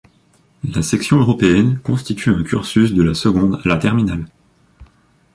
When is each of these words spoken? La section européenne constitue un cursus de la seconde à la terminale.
La 0.63 0.81
section 0.81 1.19
européenne 1.19 1.77
constitue 1.83 2.31
un 2.31 2.41
cursus 2.43 2.91
de 2.95 3.03
la 3.03 3.13
seconde 3.13 3.61
à 3.63 3.67
la 3.69 3.77
terminale. 3.77 4.25